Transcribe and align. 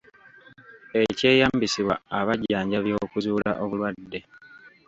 Ekyeyambisibwa 1.01 1.95
abajjanjabi 2.19 2.91
okuzuula 3.03 3.51
obulwadde. 3.63 4.19